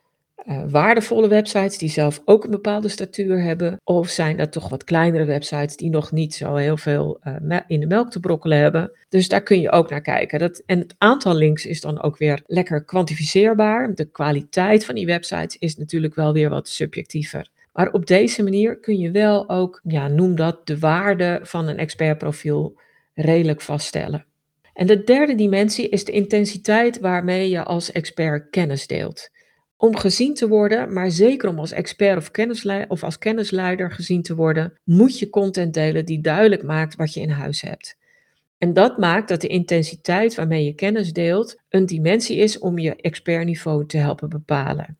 uh, 0.47 0.63
waardevolle 0.69 1.29
websites 1.29 1.79
die 1.79 1.91
zelf 1.91 2.23
ook 2.25 2.45
een 2.45 2.51
bepaalde 2.51 2.89
statuur 2.89 3.43
hebben? 3.43 3.81
Of 3.85 4.09
zijn 4.09 4.37
dat 4.37 4.53
toch 4.53 4.69
wat 4.69 4.85
kleinere 4.85 5.25
websites 5.25 5.77
die 5.77 5.91
nog 5.91 6.13
niet 6.13 6.35
zo 6.35 6.55
heel 6.55 6.77
veel 6.77 7.21
uh, 7.25 7.61
in 7.67 7.81
de 7.81 7.87
melk 7.87 8.11
te 8.11 8.21
brokkelen 8.21 8.59
hebben? 8.59 8.93
Dus 9.09 9.29
daar 9.29 9.43
kun 9.43 9.61
je 9.61 9.71
ook 9.71 9.91
naar 9.91 10.01
kijken. 10.01 10.39
Dat, 10.39 10.63
en 10.67 10.79
het 10.79 10.95
aantal 10.99 11.35
links 11.35 11.67
is 11.67 11.81
dan 11.81 12.03
ook 12.03 12.19
weer 12.19 12.43
lekker 12.47 12.85
kwantificeerbaar. 12.85 13.95
De 13.95 14.05
kwaliteit 14.05 14.85
van 14.85 14.95
die 14.95 15.07
websites 15.07 15.57
is 15.59 15.77
natuurlijk 15.77 16.15
wel 16.15 16.33
weer 16.33 16.49
wat 16.49 16.69
subjectiever. 16.69 17.49
Maar 17.73 17.93
op 17.93 18.07
deze 18.07 18.43
manier 18.43 18.79
kun 18.79 18.99
je 18.99 19.11
wel 19.11 19.49
ook, 19.49 19.81
ja, 19.85 20.09
noem 20.09 20.35
dat, 20.37 20.67
de 20.67 20.79
waarde 20.79 21.41
van 21.43 21.69
een 21.69 21.79
expertprofiel 21.79 22.79
redelijk 23.15 23.61
vaststellen. 23.61 24.25
En 24.75 24.87
de 24.87 25.05
derde 25.05 25.35
dimensie 25.35 25.89
is 25.89 26.05
de 26.05 26.13
intensiteit 26.13 27.01
waarmee 27.01 27.49
je 27.49 27.65
als 27.65 27.93
expert 27.93 28.51
kennis 28.51 28.87
deelt. 28.87 29.29
Om 29.77 29.97
gezien 29.97 30.35
te 30.35 30.49
worden, 30.49 30.93
maar 30.93 31.11
zeker 31.11 31.49
om 31.49 31.59
als 31.59 31.73
expert 31.73 32.17
of, 32.17 32.87
of 32.89 33.05
als 33.05 33.19
kennisleider 33.19 33.91
gezien 33.91 34.23
te 34.23 34.35
worden, 34.35 34.73
moet 34.85 35.19
je 35.19 35.31
content 35.31 35.75
delen 35.75 36.05
die 36.05 36.21
duidelijk 36.21 36.63
maakt 36.63 36.97
wat 36.97 37.15
je 37.15 37.21
in 37.21 37.31
huis 37.31 37.61
hebt. 37.61 37.97
En 38.59 38.73
dat 38.73 38.99
maakt 38.99 39.29
dat 39.29 39.41
de 39.41 39.49
intensiteit 39.49 40.35
waarmee 40.35 40.65
je 40.65 40.75
kennis 40.75 41.13
deelt 41.13 41.57
een 41.69 41.87
dimensie 41.87 42.37
is 42.37 42.59
om 42.59 42.79
je 42.79 42.97
expertniveau 42.97 43.87
te 43.87 43.97
helpen 43.97 44.29
bepalen. 44.29 44.99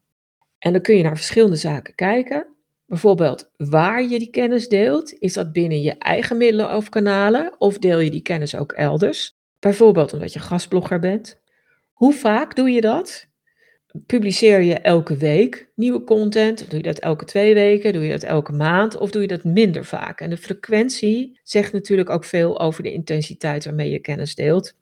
En 0.59 0.73
dan 0.73 0.83
kun 0.83 0.97
je 0.97 1.03
naar 1.03 1.17
verschillende 1.17 1.57
zaken 1.57 1.95
kijken. 1.95 2.47
Bijvoorbeeld 2.87 3.51
waar 3.57 4.03
je 4.03 4.19
die 4.19 4.31
kennis 4.31 4.69
deelt. 4.69 5.13
Is 5.13 5.33
dat 5.33 5.53
binnen 5.53 5.83
je 5.83 5.99
eigen 5.99 6.37
middelen 6.37 6.77
of 6.77 6.89
kanalen 6.89 7.55
of 7.59 7.79
deel 7.79 7.99
je 7.99 8.11
die 8.11 8.23
kennis 8.23 8.57
ook 8.57 8.73
elders? 8.73 9.34
Bijvoorbeeld 9.65 10.13
omdat 10.13 10.33
je 10.33 10.39
gastblogger 10.39 10.99
bent. 10.99 11.41
Hoe 11.93 12.13
vaak 12.13 12.57
doe 12.57 12.71
je 12.71 12.81
dat? 12.81 13.27
Publiceer 14.07 14.63
je 14.63 14.75
elke 14.75 15.17
week 15.17 15.69
nieuwe 15.75 16.05
content? 16.05 16.71
Doe 16.71 16.79
je 16.79 16.85
dat 16.85 16.99
elke 16.99 17.25
twee 17.25 17.55
weken? 17.55 17.93
Doe 17.93 18.03
je 18.03 18.11
dat 18.11 18.23
elke 18.23 18.53
maand? 18.53 18.97
Of 18.97 19.11
doe 19.11 19.23
je 19.23 19.29
dat 19.29 19.45
minder 19.45 19.85
vaak? 19.85 20.21
En 20.21 20.31
de 20.31 20.37
frequentie 20.37 21.41
zegt 21.43 21.73
natuurlijk 21.73 22.11
ook 22.11 22.25
veel 22.25 22.61
over 22.61 22.83
de 22.83 22.93
intensiteit 22.93 23.65
waarmee 23.65 23.91
je 23.91 23.99
kennis 23.99 24.35
deelt. 24.35 24.75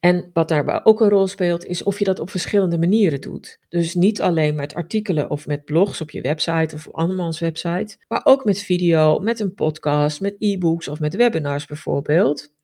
En 0.00 0.30
wat 0.32 0.48
daarbij 0.48 0.80
ook 0.84 1.00
een 1.00 1.08
rol 1.08 1.26
speelt, 1.26 1.66
is 1.66 1.82
of 1.82 1.98
je 1.98 2.04
dat 2.04 2.18
op 2.18 2.30
verschillende 2.30 2.78
manieren 2.78 3.20
doet. 3.20 3.58
Dus 3.68 3.94
niet 3.94 4.20
alleen 4.20 4.54
met 4.54 4.74
artikelen 4.74 5.30
of 5.30 5.46
met 5.46 5.64
blogs 5.64 6.00
op 6.00 6.10
je 6.10 6.20
website 6.20 6.74
of 6.74 6.88
andermans 6.90 7.38
website, 7.38 7.96
maar 8.08 8.20
ook 8.24 8.44
met 8.44 8.58
video, 8.58 9.18
met 9.18 9.40
een 9.40 9.54
podcast, 9.54 10.20
met 10.20 10.36
e-books 10.38 10.88
of 10.88 11.00
met 11.00 11.16
webinars 11.16 11.66
bijvoorbeeld. 11.66 12.54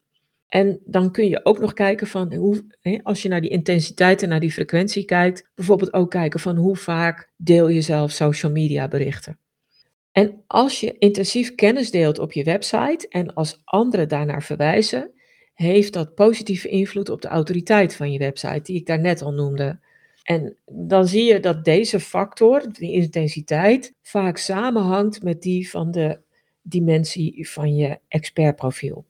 En 0.52 0.80
dan 0.84 1.12
kun 1.12 1.28
je 1.28 1.44
ook 1.44 1.58
nog 1.58 1.72
kijken 1.72 2.06
van 2.06 2.34
hoe, 2.34 2.64
als 3.02 3.22
je 3.22 3.28
naar 3.28 3.40
die 3.40 3.50
intensiteit 3.50 4.22
en 4.22 4.28
naar 4.28 4.40
die 4.40 4.52
frequentie 4.52 5.04
kijkt, 5.04 5.50
bijvoorbeeld 5.54 5.92
ook 5.92 6.10
kijken 6.10 6.40
van 6.40 6.56
hoe 6.56 6.76
vaak 6.76 7.30
deel 7.36 7.68
je 7.68 7.80
zelf 7.80 8.10
social 8.10 8.52
media 8.52 8.88
berichten. 8.88 9.38
En 10.10 10.42
als 10.46 10.80
je 10.80 10.98
intensief 10.98 11.54
kennis 11.54 11.90
deelt 11.90 12.18
op 12.18 12.32
je 12.32 12.44
website 12.44 13.06
en 13.08 13.34
als 13.34 13.60
anderen 13.64 14.08
daarnaar 14.08 14.42
verwijzen, 14.42 15.10
heeft 15.54 15.92
dat 15.92 16.14
positieve 16.14 16.68
invloed 16.68 17.08
op 17.08 17.22
de 17.22 17.28
autoriteit 17.28 17.96
van 17.96 18.12
je 18.12 18.18
website, 18.18 18.62
die 18.62 18.76
ik 18.76 18.86
daarnet 18.86 19.22
al 19.22 19.32
noemde. 19.32 19.78
En 20.22 20.56
dan 20.66 21.08
zie 21.08 21.24
je 21.24 21.40
dat 21.40 21.64
deze 21.64 22.00
factor, 22.00 22.72
de 22.72 22.90
intensiteit, 22.90 23.94
vaak 24.02 24.36
samenhangt 24.36 25.22
met 25.22 25.42
die 25.42 25.70
van 25.70 25.90
de 25.90 26.18
dimensie 26.62 27.48
van 27.50 27.76
je 27.76 27.98
expertprofiel. 28.08 29.04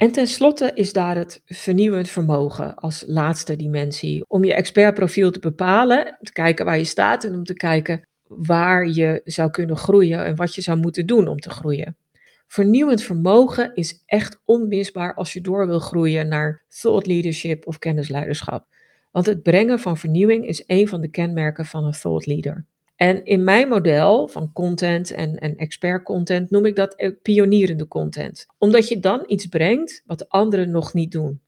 En 0.00 0.12
tenslotte 0.12 0.70
is 0.74 0.92
daar 0.92 1.16
het 1.16 1.42
vernieuwend 1.44 2.08
vermogen 2.08 2.74
als 2.74 3.04
laatste 3.06 3.56
dimensie. 3.56 4.24
Om 4.28 4.44
je 4.44 4.54
expertprofiel 4.54 5.30
te 5.30 5.38
bepalen, 5.38 6.16
te 6.20 6.32
kijken 6.32 6.64
waar 6.64 6.78
je 6.78 6.84
staat 6.84 7.24
en 7.24 7.34
om 7.34 7.44
te 7.44 7.54
kijken 7.54 8.08
waar 8.26 8.88
je 8.88 9.20
zou 9.24 9.50
kunnen 9.50 9.76
groeien 9.76 10.24
en 10.24 10.36
wat 10.36 10.54
je 10.54 10.60
zou 10.60 10.78
moeten 10.78 11.06
doen 11.06 11.28
om 11.28 11.38
te 11.38 11.50
groeien. 11.50 11.96
Vernieuwend 12.46 13.02
vermogen 13.02 13.74
is 13.74 14.02
echt 14.06 14.40
onmisbaar 14.44 15.14
als 15.14 15.32
je 15.32 15.40
door 15.40 15.66
wil 15.66 15.80
groeien 15.80 16.28
naar 16.28 16.64
thought 16.68 17.06
leadership 17.06 17.66
of 17.66 17.78
kennisleiderschap. 17.78 18.66
Want 19.10 19.26
het 19.26 19.42
brengen 19.42 19.78
van 19.78 19.96
vernieuwing 19.96 20.46
is 20.46 20.62
een 20.66 20.88
van 20.88 21.00
de 21.00 21.10
kenmerken 21.10 21.66
van 21.66 21.84
een 21.84 21.92
thought 22.00 22.26
leader. 22.26 22.66
En 23.00 23.24
in 23.24 23.44
mijn 23.44 23.68
model 23.68 24.28
van 24.28 24.52
content 24.52 25.10
en, 25.10 25.56
expert 25.56 26.02
content 26.02 26.50
noem 26.50 26.66
ik 26.66 26.76
dat 26.76 27.12
pionierende 27.22 27.88
content. 27.88 28.46
Omdat 28.58 28.88
je 28.88 29.00
dan 29.00 29.22
iets 29.26 29.46
brengt 29.46 30.02
wat 30.06 30.28
anderen 30.28 30.70
nog 30.70 30.94
niet 30.94 31.12
doen. 31.12 31.40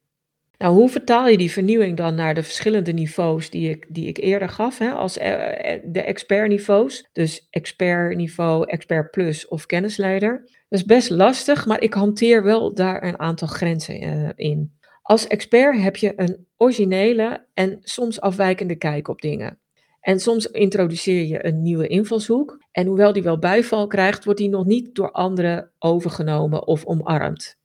Nou, 0.59 0.75
hoe 0.75 0.89
vertaal 0.89 1.29
je 1.29 1.37
die 1.37 1.51
vernieuwing 1.51 1.97
dan 1.97 2.15
naar 2.15 2.35
de 2.35 2.43
verschillende 2.43 2.93
niveaus 2.93 3.51
die 3.51 3.71
ik, 3.71 3.87
die 3.89 4.07
ik 4.07 4.19
eerder 4.19 4.49
gaf, 4.49 4.79
hè, 4.79 4.91
als 4.91 5.19
eh, 5.19 5.75
eh, 5.75 5.83
de 5.85 6.03
expertniveaus? 6.03 7.09
Dus 7.13 7.47
expertniveau, 7.51 8.69
expert 8.69 9.11
plus 9.11 9.49
of 9.49 9.67
kennisleider. 9.67 10.41
Dat 10.69 10.79
is 10.79 10.85
best 10.85 11.11
lastig, 11.11 11.67
maar 11.67 11.81
ik 11.81 11.95
hanteer 11.95 12.43
wel 12.43 12.75
daar 12.75 13.03
een 13.03 13.19
aantal 13.19 13.49
grenzen 13.49 14.33
in. 14.37 14.73
Als 15.03 15.27
expert 15.27 15.79
heb 15.79 15.97
je 15.97 16.13
een 16.17 16.47
originele 16.57 17.47
en 17.55 17.79
soms 17.81 18.21
afwijkende 18.21 18.77
kijk 18.77 19.09
op 19.09 19.21
dingen. 19.21 19.61
En 20.03 20.21
soms 20.21 20.47
introduceer 20.47 21.25
je 21.25 21.47
een 21.47 21.63
nieuwe 21.63 21.87
invalshoek. 21.87 22.59
En 22.71 22.87
hoewel 22.87 23.13
die 23.13 23.23
wel 23.23 23.39
bijval 23.39 23.87
krijgt, 23.87 24.25
wordt 24.25 24.41
die 24.41 24.49
nog 24.49 24.67
niet 24.67 24.95
door 24.95 25.11
anderen 25.11 25.71
overgenomen 25.79 26.67
of 26.67 26.85
omarmd. 26.85 27.59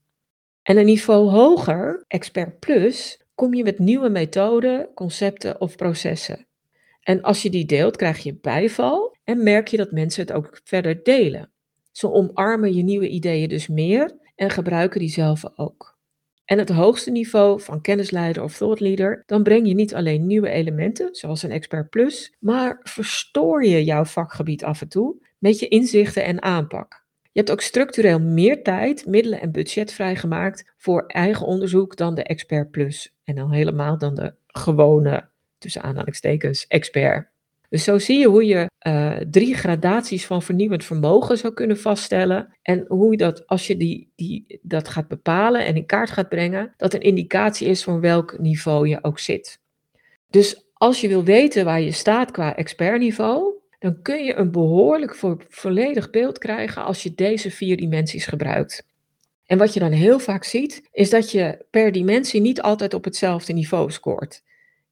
En 0.63 0.77
een 0.77 0.86
niveau 0.86 1.29
hoger, 1.29 2.03
expert 2.08 2.60
plus, 2.60 3.22
kom 3.36 3.53
je 3.53 3.63
met 3.63 3.79
nieuwe 3.79 4.10
methoden, 4.10 4.89
concepten 4.94 5.62
of 5.62 5.75
processen. 5.75 6.48
En 7.01 7.22
als 7.22 7.41
je 7.41 7.50
die 7.50 7.65
deelt, 7.65 7.96
krijg 7.96 8.17
je 8.17 8.38
bijval 8.41 9.15
en 9.24 9.44
merk 9.44 9.67
je 9.67 9.77
dat 9.77 9.91
mensen 9.91 10.22
het 10.22 10.32
ook 10.32 10.62
verder 10.63 11.03
delen. 11.03 11.51
Ze 11.91 12.12
omarmen 12.12 12.74
je 12.74 12.84
nieuwe 12.84 13.10
ideeën 13.10 13.50
dus 13.50 13.67
meer 13.67 14.17
en 14.36 14.50
gebruiken 14.50 15.00
die 15.00 15.10
zelf 15.10 15.44
ook. 15.56 15.97
En 16.48 16.58
het 16.58 16.70
hoogste 16.70 17.12
niveau 17.12 17.62
van 17.62 17.82
kennisleider 17.82 18.44
of 18.44 18.58
thought 18.58 18.80
leader, 18.80 19.24
dan 19.25 19.44
breng 19.44 19.68
je 19.68 19.74
niet 19.74 19.96
alleen 19.96 20.27
nieuwe 20.27 20.50
elementen, 20.50 21.16
zoals 21.16 21.44
een 21.44 21.51
expert 21.51 21.89
plus, 21.89 22.36
maar 22.39 22.80
verstoor 22.84 23.66
je 23.66 23.84
jouw 23.84 24.06
vakgebied 24.06 24.63
af 24.63 24.82
en 24.82 24.88
toe 24.88 25.16
met 25.38 25.60
je 25.60 25.68
inzichten 25.68 26.24
en 26.24 26.42
aanpak. 26.42 27.06
Je 27.32 27.39
hebt 27.39 27.51
ook 27.51 27.62
structureel 27.62 28.20
meer 28.20 28.63
tijd, 28.63 29.06
middelen 29.06 29.42
en 29.42 29.51
budget 29.51 29.94
vrijgemaakt 29.94 30.74
voor 30.77 31.06
eigen 31.06 31.46
onderzoek 31.46 31.96
dan 31.96 32.16
de 32.16 32.24
expert 32.24 32.72
plus. 32.72 33.16
En 33.24 33.36
dan 33.36 33.51
helemaal 33.51 33.98
dan 33.98 34.16
de 34.16 34.34
gewone, 34.48 35.30
tussen 35.58 35.82
aanhalingstekens, 35.82 36.68
expert. 36.68 37.30
Dus 37.69 37.83
zo 37.83 38.00
zie 38.00 38.19
je 38.19 38.27
hoe 38.27 38.45
je 38.45 38.69
uh, 38.88 39.17
drie 39.29 39.55
gradaties 39.55 40.25
van 40.25 40.41
vernieuwend 40.41 40.83
vermogen 40.83 41.38
zou 41.38 41.53
kunnen 41.53 41.77
vaststellen. 41.77 42.57
En 42.62 42.86
hoe 42.88 43.17
dat, 43.17 43.47
als 43.47 43.67
je 43.67 43.77
die, 43.77 44.12
die, 44.15 44.59
dat 44.62 44.88
gaat 44.88 45.07
bepalen 45.07 45.65
en 45.65 45.75
in 45.75 45.86
kaart 45.86 46.09
gaat 46.09 46.29
brengen, 46.29 46.74
dat 46.77 46.93
een 46.93 47.01
indicatie 47.01 47.67
is 47.67 47.83
van 47.83 48.00
welk 48.00 48.39
niveau 48.39 48.88
je 48.88 49.03
ook 49.03 49.19
zit. 49.19 49.59
Dus 50.29 50.65
als 50.74 51.01
je 51.01 51.07
wil 51.07 51.24
weten 51.24 51.65
waar 51.65 51.81
je 51.81 51.91
staat 51.91 52.31
qua 52.31 52.55
expertniveau, 52.55 53.53
dan 53.79 54.01
kun 54.01 54.24
je 54.24 54.36
een 54.36 54.51
behoorlijk 54.51 55.15
vo 55.15 55.38
volledig 55.50 56.09
beeld 56.09 56.38
krijgen 56.38 56.83
als 56.83 57.03
je 57.03 57.15
deze 57.15 57.51
vier 57.51 57.77
dimensies 57.77 58.25
gebruikt. 58.25 58.86
En 59.45 59.57
wat 59.57 59.74
je 59.74 59.79
dan 59.79 59.91
heel 59.91 60.19
vaak 60.19 60.43
ziet, 60.43 60.88
is 60.91 61.09
dat 61.09 61.31
je 61.31 61.65
per 61.69 61.91
dimensie 61.91 62.41
niet 62.41 62.62
altijd 62.62 62.93
op 62.93 63.03
hetzelfde 63.03 63.53
niveau 63.53 63.91
scoort. 63.91 64.43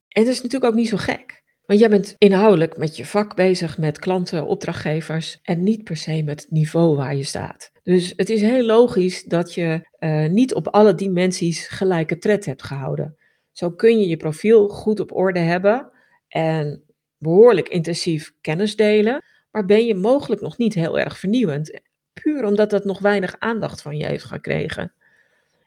En 0.07 0.23
dat 0.23 0.33
is 0.33 0.41
natuurlijk 0.41 0.71
ook 0.71 0.79
niet 0.79 0.89
zo 0.89 0.97
gek. 0.97 1.43
Want 1.65 1.79
jij 1.79 1.89
bent 1.89 2.15
inhoudelijk 2.17 2.77
met 2.77 2.97
je 2.97 3.05
vak 3.05 3.35
bezig, 3.35 3.77
met 3.77 3.99
klanten, 3.99 4.47
opdrachtgevers 4.47 5.39
en 5.43 5.63
niet 5.63 5.83
per 5.83 5.97
se 5.97 6.23
met 6.23 6.41
het 6.41 6.51
niveau 6.51 6.95
waar 6.95 7.15
je 7.15 7.23
staat. 7.23 7.71
Dus 7.83 8.13
het 8.15 8.29
is 8.29 8.41
heel 8.41 8.65
logisch 8.65 9.23
dat 9.23 9.53
je 9.53 9.87
uh, 9.99 10.27
niet 10.27 10.53
op 10.53 10.67
alle 10.67 10.95
dimensies 10.95 11.67
gelijke 11.67 12.17
tred 12.17 12.45
hebt 12.45 12.63
gehouden. 12.63 13.17
Zo 13.51 13.71
kun 13.71 13.99
je 13.99 14.07
je 14.07 14.17
profiel 14.17 14.67
goed 14.69 14.99
op 14.99 15.15
orde 15.15 15.39
hebben 15.39 15.91
en 16.27 16.83
behoorlijk 17.17 17.69
intensief 17.69 18.33
kennis 18.41 18.75
delen, 18.75 19.23
maar 19.51 19.65
ben 19.65 19.85
je 19.85 19.95
mogelijk 19.95 20.41
nog 20.41 20.57
niet 20.57 20.73
heel 20.73 20.99
erg 20.99 21.19
vernieuwend, 21.19 21.81
puur 22.13 22.45
omdat 22.45 22.69
dat 22.69 22.85
nog 22.85 22.99
weinig 22.99 23.35
aandacht 23.39 23.81
van 23.81 23.97
je 23.97 24.05
heeft 24.05 24.23
gekregen. 24.23 24.93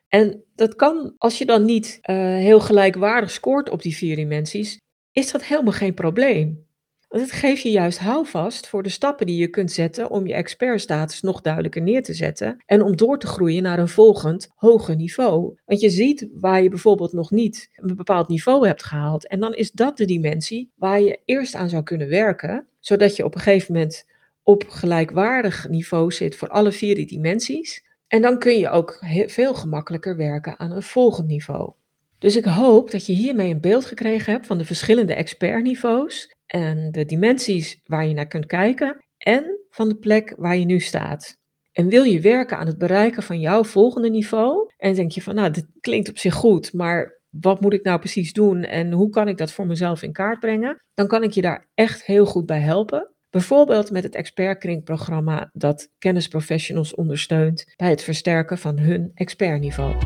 En 0.09 0.45
dat 0.55 0.75
kan, 0.75 1.15
als 1.19 1.39
je 1.39 1.47
dan 1.47 1.65
niet 1.65 1.99
uh, 2.03 2.17
heel 2.17 2.61
gelijkwaardig 2.61 3.31
scoort 3.31 3.71
op 3.71 3.83
die 3.83 3.97
vier 3.97 4.17
dimensies, 4.17 4.81
is 5.19 5.31
dat 5.31 5.45
helemaal 5.45 5.73
geen 5.73 5.95
probleem. 5.95 6.67
Want 7.09 7.23
het 7.23 7.33
geeft 7.33 7.63
je 7.63 7.71
juist 7.71 7.99
houvast 7.99 8.69
voor 8.69 8.83
de 8.83 8.89
stappen 8.89 9.27
die 9.27 9.37
je 9.37 9.49
kunt 9.49 9.73
zetten 9.73 10.11
om 10.11 10.27
je 10.27 10.35
expertstatus 10.35 11.21
nog 11.21 11.41
duidelijker 11.41 11.83
neer 11.83 12.03
te 12.03 12.15
zetten 12.15 12.63
en 12.67 12.83
om 12.83 12.97
door 12.97 13.19
te 13.19 13.27
groeien 13.27 13.63
naar 13.63 13.79
een 13.79 13.89
volgend 13.89 14.49
hoger 14.55 14.97
niveau. 14.97 15.59
Want 15.65 15.81
je 15.81 15.91
ziet 15.91 16.29
waar 16.33 16.63
je 16.63 16.69
bijvoorbeeld 16.69 17.13
nog 17.13 17.31
niet 17.31 17.69
een 17.75 17.97
bepaald 17.97 18.29
niveau 18.29 18.67
hebt 18.67 18.83
gehaald 18.83 19.27
en 19.27 19.41
dan 19.41 19.55
is 19.55 19.71
dat 19.71 19.97
de 19.97 20.05
dimensie 20.05 20.73
waar 20.75 21.01
je 21.01 21.21
eerst 21.25 21.55
aan 21.55 21.69
zou 21.69 21.83
kunnen 21.83 22.09
werken, 22.09 22.67
zodat 22.81 23.17
je 23.17 23.25
op 23.25 23.35
een 23.35 23.41
gegeven 23.41 23.73
moment 23.73 24.05
op 24.43 24.65
gelijkwaardig 24.69 25.69
niveau 25.69 26.13
zit 26.13 26.37
voor 26.37 26.49
alle 26.49 26.73
vier 26.73 26.95
die 26.95 27.07
dimensies. 27.07 27.85
En 28.07 28.23
dan 28.23 28.39
kun 28.39 28.59
je 28.59 28.71
ook 28.71 29.05
veel 29.27 29.55
gemakkelijker 29.55 30.17
werken 30.17 30.59
aan 30.59 30.71
een 30.71 30.83
volgend 30.83 31.29
niveau. 31.29 31.73
Dus 32.19 32.37
ik 32.37 32.45
hoop 32.45 32.91
dat 32.91 33.07
je 33.07 33.13
hiermee 33.13 33.51
een 33.51 33.61
beeld 33.61 33.85
gekregen 33.85 34.33
hebt 34.33 34.47
van 34.47 34.59
de 34.59 34.65
verschillende 34.65 35.15
expertniveaus 35.15 36.35
en 36.47 36.91
de 36.91 37.05
dimensies 37.05 37.81
waar 37.85 38.07
je 38.07 38.15
naar 38.15 38.27
kunt 38.27 38.47
kijken 38.47 39.05
en 39.19 39.59
van 39.71 39.89
de 39.89 39.97
plek 39.97 40.35
waar 40.37 40.57
je 40.57 40.65
nu 40.65 40.81
staat. 40.81 41.37
En 41.73 41.89
wil 41.89 42.03
je 42.03 42.21
werken 42.21 42.59
aan 42.59 42.67
het 42.67 42.79
bereiken 42.79 43.23
van 43.23 43.41
jouw 43.41 43.65
volgende 43.65 44.11
niveau 44.11 44.71
en 44.77 44.95
denk 44.95 45.11
je 45.11 45.23
van 45.23 45.35
nou, 45.35 45.51
dit 45.51 45.67
klinkt 45.81 46.09
op 46.09 46.19
zich 46.19 46.35
goed, 46.35 46.73
maar 46.73 47.21
wat 47.31 47.61
moet 47.61 47.73
ik 47.73 47.85
nou 47.85 47.99
precies 47.99 48.33
doen 48.33 48.63
en 48.65 48.93
hoe 48.93 49.11
kan 49.11 49.29
ik 49.29 49.37
dat 49.37 49.53
voor 49.53 49.67
mezelf 49.67 50.03
in 50.03 50.13
kaart 50.13 50.41
brengen? 50.41 50.83
Dan 50.95 51.07
kan 51.07 51.23
ik 51.23 51.31
je 51.31 51.43
daar 51.43 51.67
echt 51.75 52.05
heel 52.05 52.27
goed 52.27 52.47
bij 52.47 52.61
helpen. 52.61 53.13
Bijvoorbeeld 53.31 53.91
met 53.91 54.03
het 54.03 54.15
expertkringprogramma 54.15 55.51
dat 55.53 55.89
kennisprofessionals 55.99 56.95
ondersteunt 56.95 57.65
bij 57.77 57.91
het 57.91 58.03
versterken 58.03 58.59
van 58.59 58.79
hun 58.79 59.11
expertniveau. 59.15 59.97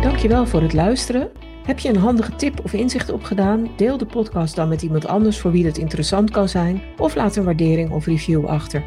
Dankjewel 0.00 0.46
voor 0.46 0.62
het 0.62 0.72
luisteren. 0.72 1.30
Heb 1.62 1.78
je 1.78 1.88
een 1.88 1.96
handige 1.96 2.36
tip 2.36 2.60
of 2.64 2.72
inzicht 2.72 3.10
opgedaan? 3.10 3.70
Deel 3.76 3.98
de 3.98 4.06
podcast 4.06 4.56
dan 4.56 4.68
met 4.68 4.82
iemand 4.82 5.06
anders 5.06 5.38
voor 5.38 5.50
wie 5.50 5.66
het 5.66 5.78
interessant 5.78 6.30
kan 6.30 6.48
zijn 6.48 6.82
of 6.98 7.14
laat 7.14 7.36
een 7.36 7.44
waardering 7.44 7.90
of 7.90 8.06
review 8.06 8.46
achter. 8.46 8.84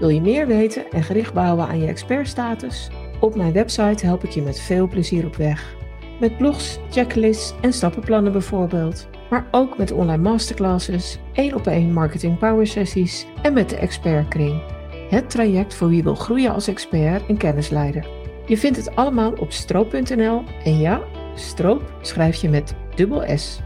Wil 0.00 0.08
je 0.08 0.20
meer 0.20 0.46
weten 0.46 0.90
en 0.90 1.02
gericht 1.02 1.34
bouwen 1.34 1.66
aan 1.66 1.80
je 1.80 1.86
expertstatus? 1.86 2.90
Op 3.20 3.34
mijn 3.34 3.52
website 3.52 4.06
help 4.06 4.24
ik 4.24 4.30
je 4.30 4.42
met 4.42 4.60
veel 4.60 4.88
plezier 4.88 5.26
op 5.26 5.36
weg. 5.36 5.76
Met 6.20 6.36
blogs, 6.36 6.78
checklists 6.90 7.54
en 7.60 7.72
stappenplannen 7.72 8.32
bijvoorbeeld. 8.32 9.08
Maar 9.30 9.46
ook 9.50 9.78
met 9.78 9.92
online 9.92 10.22
masterclasses, 10.22 11.18
één 11.32 11.54
op 11.54 11.66
één 11.66 11.92
marketing 11.92 12.38
power 12.38 12.66
sessies 12.66 13.26
en 13.42 13.52
met 13.52 13.70
de 13.70 13.76
expertkring. 13.76 14.62
Het 15.10 15.30
traject 15.30 15.74
voor 15.74 15.88
wie 15.88 16.02
wil 16.02 16.14
groeien 16.14 16.52
als 16.52 16.68
expert 16.68 17.26
en 17.26 17.36
kennisleider. 17.36 18.17
Je 18.48 18.58
vindt 18.58 18.76
het 18.76 18.96
allemaal 18.96 19.32
op 19.32 19.52
stroop.nl 19.52 20.42
en 20.64 20.78
ja, 20.78 21.02
stroop 21.34 21.92
schrijf 22.00 22.36
je 22.36 22.48
met 22.48 22.74
dubbel 22.94 23.38
S. 23.38 23.60